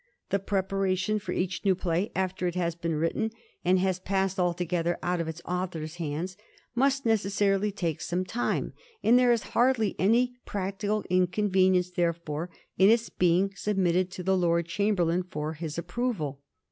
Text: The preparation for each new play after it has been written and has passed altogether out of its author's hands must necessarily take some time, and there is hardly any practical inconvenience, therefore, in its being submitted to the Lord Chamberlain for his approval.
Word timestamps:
The 0.31 0.39
preparation 0.39 1.19
for 1.19 1.31
each 1.31 1.63
new 1.63 1.75
play 1.75 2.11
after 2.15 2.47
it 2.47 2.55
has 2.55 2.73
been 2.73 2.95
written 2.95 3.29
and 3.63 3.77
has 3.77 3.99
passed 3.99 4.39
altogether 4.39 4.97
out 5.03 5.21
of 5.21 5.27
its 5.27 5.43
author's 5.45 5.97
hands 5.97 6.35
must 6.73 7.05
necessarily 7.05 7.71
take 7.71 8.01
some 8.01 8.25
time, 8.25 8.73
and 9.03 9.19
there 9.19 9.31
is 9.31 9.43
hardly 9.53 9.95
any 9.99 10.33
practical 10.43 11.03
inconvenience, 11.11 11.91
therefore, 11.91 12.49
in 12.79 12.89
its 12.89 13.09
being 13.09 13.53
submitted 13.53 14.09
to 14.09 14.23
the 14.23 14.35
Lord 14.35 14.65
Chamberlain 14.65 15.21
for 15.21 15.53
his 15.53 15.77
approval. 15.77 16.41